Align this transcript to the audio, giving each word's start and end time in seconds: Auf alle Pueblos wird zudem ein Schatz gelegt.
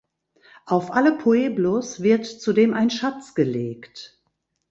Auf 0.65 0.91
alle 0.95 1.15
Pueblos 1.15 2.01
wird 2.01 2.25
zudem 2.25 2.73
ein 2.73 2.89
Schatz 2.89 3.35
gelegt. 3.35 4.19